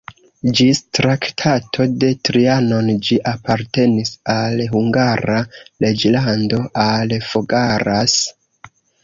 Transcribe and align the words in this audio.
Ĝis 0.59 0.77
Traktato 0.99 1.85
de 2.03 2.09
Trianon 2.29 2.89
ĝi 3.09 3.17
apartenis 3.33 4.13
al 4.37 4.65
Hungara 4.73 5.37
reĝlando, 5.87 6.63
al 6.87 7.17
Fogaras. 7.29 8.19